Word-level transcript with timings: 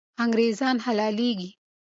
انګریزان 0.23 0.75
حلالېږي. 0.85 1.49